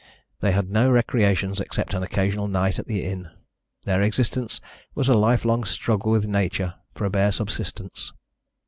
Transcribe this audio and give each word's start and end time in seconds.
They 0.39 0.51
had 0.51 0.71
no 0.71 0.89
recreations 0.89 1.59
except 1.59 1.93
an 1.93 2.01
occasional 2.01 2.47
night 2.47 2.79
at 2.79 2.87
the 2.87 3.05
inn; 3.05 3.29
their 3.85 4.01
existence 4.01 4.59
was 4.95 5.07
a 5.09 5.13
lifelong 5.13 5.63
struggle 5.63 6.11
with 6.11 6.25
Nature 6.25 6.73
for 6.95 7.05
a 7.05 7.11
bare 7.11 7.31
subsistence. 7.31 8.11